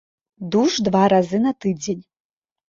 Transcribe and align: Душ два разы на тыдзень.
Душ 0.55 0.77
два 0.87 1.01
разы 1.13 1.41
на 1.45 1.53
тыдзень. 1.67 2.01